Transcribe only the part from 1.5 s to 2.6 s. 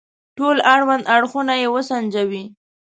يې وسنجوي.